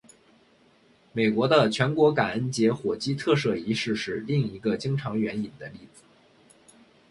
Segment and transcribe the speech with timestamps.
[1.13, 6.01] 美国的全国感恩节火鸡特赦仪式是另一个经常援引的例子。